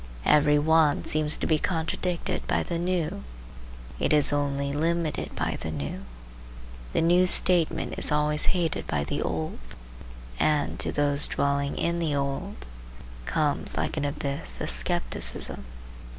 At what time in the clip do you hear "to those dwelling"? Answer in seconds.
10.79-11.77